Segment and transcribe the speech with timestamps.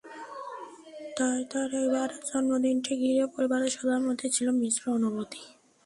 [1.17, 5.41] তাই তাঁর এবারের জন্মদিনটি ঘিরে পরিবারে সবার মধ্যেই ছিল মিশ্র অনুভূতি।